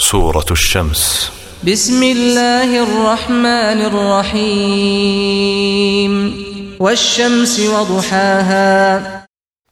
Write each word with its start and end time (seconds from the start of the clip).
سورة 0.00 0.44
الشمس 0.50 1.32
بسم 1.66 2.02
الله 2.02 2.82
الرحمن 2.82 3.78
الرحيم 3.90 6.34
والشمس 6.80 7.60
وضحاها 7.60 9.02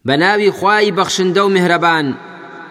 بناوي 0.04 0.52
خواي 0.52 0.90
بخشن 0.90 1.32
دو 1.32 1.48
مهربان 1.48 2.14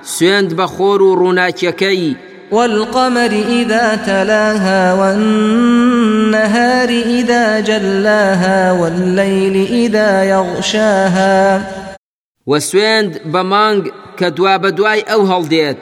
سويند 0.04 0.54
بخور 0.54 1.38
يكي 1.64 2.16
والقمر 2.52 3.30
إذا 3.50 3.96
تلاها 3.96 4.94
والنهار 4.94 6.90
إذا 6.90 7.60
جلاها 7.60 8.72
والليل 8.72 9.68
إذا 9.72 10.24
يغشاها 10.24 11.72
وسويند 12.48 13.20
بمانج 13.26 13.88
كدوا 14.18 14.58
بدواي 14.58 15.02
أو 15.02 15.44
ديت 15.44 15.78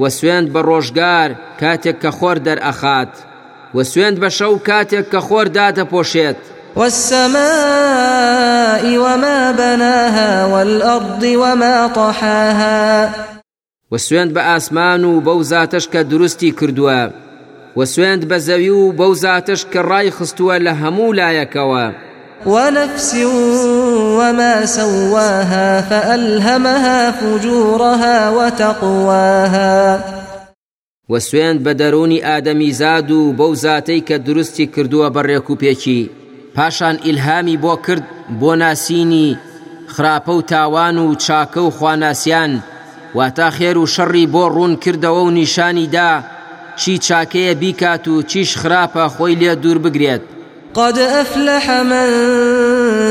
وە 0.00 0.08
سوێند 0.18 0.46
بە 0.54 0.60
ڕۆژگار 0.68 1.28
کاتێک 1.60 1.96
کە 2.02 2.10
خۆر 2.18 2.36
دەرئەخات 2.46 3.12
وە 3.76 3.82
سوێند 3.92 4.16
بە 4.22 4.28
شەو 4.38 4.54
کاتێک 4.68 5.06
کە 5.12 5.20
خۆر 5.26 5.46
دادەپۆشێت 5.58 6.38
والسماء 6.78 8.84
وما 9.06 9.40
بناها 9.62 10.32
والأرض 10.52 11.22
وما 11.42 11.76
طحاها 11.96 12.92
وە 13.92 13.98
سوێند 14.06 14.30
بە 14.36 14.42
ئاسمان 14.50 15.00
و 15.04 15.12
بەو 15.26 15.40
زاتش 15.52 15.84
کە 15.92 16.00
دروستی 16.10 16.50
کردووە 16.58 17.02
وە 17.78 17.84
سوێند 17.94 18.22
بە 18.30 18.36
زەوی 18.46 18.70
و 18.80 18.82
بەو 18.98 19.12
زاتش 19.24 19.60
کە 19.72 19.80
ڕای 19.90 20.10
خستووە 20.18 20.56
لە 20.66 20.72
هەموو 20.82 21.16
لایەکەوە. 21.18 21.86
ونفس 22.46 23.14
وما 24.18 24.66
سواها 24.66 25.80
فألهمها 25.80 27.10
فجورها 27.12 28.30
وتقواها 28.30 30.00
وسوێن 31.10 31.58
بە 31.64 31.72
دەرونی 31.80 32.22
ئادەمی 32.26 32.70
زاد 32.72 33.10
و 33.10 33.32
بەو 33.38 33.52
زاتەی 33.64 34.00
کە 34.08 34.14
دروستی 34.26 34.66
کردووە 34.74 35.08
بەڕێک 35.16 35.50
و 35.50 35.56
پێکی 35.60 36.10
پاشان 36.54 36.96
ئیلهامی 37.06 37.56
بۆ 37.64 37.76
کرد 37.86 38.04
بۆ 38.40 38.52
ناسینی 38.54 39.38
خراپە 39.96 40.28
و 40.32 40.40
تاوان 40.42 40.96
و 40.98 41.14
چاکە 41.14 41.56
و 41.58 41.70
خواناسیان 41.70 42.62
واتا 43.14 43.50
خێر 43.50 43.76
و 43.76 43.86
شەڕی 43.86 44.26
بۆ 44.34 44.44
ڕوون 44.54 44.76
کردەوە 44.84 45.22
و 45.26 45.30
نیشانی 45.30 45.86
دا 45.86 46.22
چی 46.76 46.98
چاکەیە 47.06 47.54
بیکات 47.60 48.08
و 48.08 48.22
چیش 48.22 48.56
خراپە 48.56 49.04
خۆی 49.16 49.34
لێ 49.40 49.54
دوور 49.62 49.78
بگرێت 49.86 50.22
قد 50.74 50.98
أفلح 50.98 51.70
من 51.70 52.08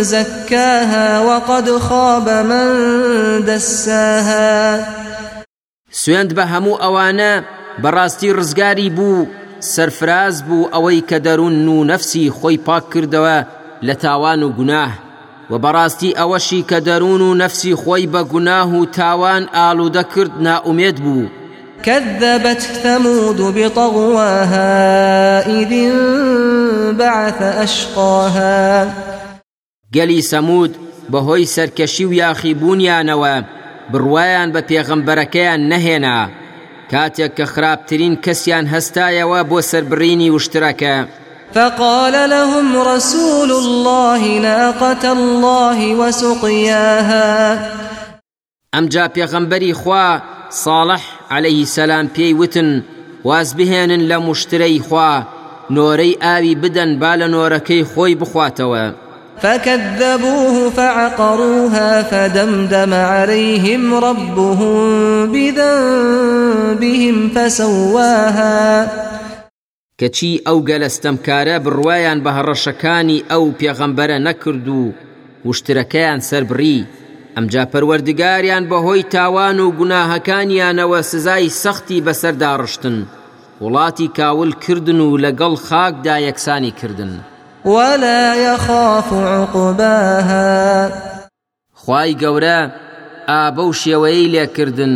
زكاها 0.03 1.19
وقد 1.19 1.69
خاب 1.77 2.29
من 2.29 2.67
دساها 3.45 4.85
سويند 5.91 6.33
بهمو 6.33 6.75
أوانا 6.75 7.43
براستي 7.79 8.31
رزقاري 8.31 8.89
بو 8.89 9.25
سرفراز 9.59 10.41
بو 10.41 10.65
أوي 10.65 11.01
كدرون 11.01 11.87
نفسي 11.87 12.29
خوي 12.29 12.57
باكر 12.57 13.03
دوا 13.05 13.43
لتاوانو 13.83 14.51
پاک 14.51 14.53
کردەوە 14.53 14.89
أوشي 16.19 16.61
تاوان 16.61 17.37
نفسي 17.37 17.75
خوي 17.75 18.07
و 18.07 18.09
بەڕاستی 18.09 18.13
ئەوەشی 18.13 18.19
کە 18.19 18.21
دەروون 18.21 18.21
و 18.31 18.53
نەفسی 18.87 18.89
تاوان 18.93 19.45
كذبت 21.83 22.59
ثمود 22.61 23.41
بطغواها 23.41 25.39
إذ 25.47 25.71
بعث 26.97 27.41
أشقاها 27.63 28.85
گەلی 29.95 30.21
سەمود 30.31 30.71
بەهۆی 31.11 31.45
سەرکەشی 31.55 32.05
و 32.07 32.13
یاخیبوونیانەوە 32.23 33.35
بڕوایان 33.91 34.49
بە 34.55 34.61
پێغەمبەرەکەیان 34.69 35.61
نەهێنا 35.71 36.19
کاتێک 36.91 37.31
کە 37.37 37.45
خراپترین 37.53 38.13
کەسیان 38.25 38.65
هەستایەوە 38.73 39.39
بۆ 39.49 39.57
سربڕینی 39.71 40.29
وشترەکە 40.35 40.95
فقال 41.55 42.15
لهم 42.35 42.67
رسول 42.89 43.49
الله 43.63 44.21
ناقة 44.47 45.03
الله 45.17 45.79
وسقياها 45.95 47.57
أم 48.77 48.85
جا 48.89 49.07
بيغمبري 49.07 49.73
خوا 49.73 50.19
صالح 50.49 51.01
عليه 51.31 51.61
السلام 51.61 52.07
بيوتن 52.07 52.41
وتن 52.43 52.83
واز 53.23 53.53
بهێنن 53.55 54.07
لە 54.11 54.17
نۆرەی 55.75 56.13
ئاوی 56.21 56.55
بدەن 56.63 56.91
با 57.01 57.13
لە 57.19 57.27
نۆرەکەی 57.33 57.85
خۆی 57.93 58.15
بخواتەوە. 58.15 58.93
فكذبوه 59.41 60.69
فعقروها 60.69 62.03
فدمدم 62.03 62.93
عليهم 62.93 63.93
ربهم 63.93 64.77
بذنبهم 65.31 67.29
فسواها 67.29 68.85
کەچی 70.01 70.41
ئەو 70.49 70.59
گەلەستەمکارە 70.69 71.57
بڕوایان 71.65 72.19
بە 72.23 72.31
هەڕەشەکانی 72.37 73.23
ئەو 73.31 73.45
پێغەمبەرە 73.59 74.17
نەکرد 74.27 74.67
و 74.67 74.91
وشترەکەیان 75.49 76.19
سربڕی 76.29 76.79
ئەمجا 77.35 77.63
پەروەردگاریان 77.73 78.63
بەهۆی 78.69 79.03
تاوان 79.13 79.57
و 79.59 79.71
گوناهەکانیانەوە 79.79 80.99
سزای 81.11 81.49
سەختی 81.63 82.03
بەسەرداڕشتن. 82.05 82.97
وڵاتی 83.61 84.07
کاول 84.17 84.51
کردن 84.65 84.99
و 84.99 85.17
لەگەڵ 85.25 85.53
خاکدا 85.67 86.15
یەکسانی 86.27 86.71
کردن 86.81 87.19
ولا 87.65 88.35
يخاف 88.35 89.13
عقباها 89.13 90.91
خوای 91.83 92.13
گەورە 92.21 92.59
ئابە 93.29 93.61
و 93.67 93.73
شێوەی 93.81 94.31
لێکردن 94.35 94.93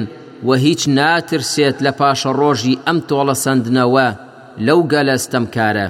و 0.48 0.54
هیچ 0.64 0.82
ناترسێت 0.98 1.78
لە 1.86 1.92
پاشە 2.02 2.32
ڕۆژی 2.40 2.80
ئەم 2.86 2.98
تۆڵە 3.10 3.36
سندنەوە 3.46 4.08
لەو 4.66 4.80
گەلەستەمکارە 4.92 5.88